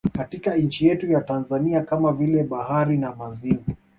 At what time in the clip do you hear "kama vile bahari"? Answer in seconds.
1.81-2.97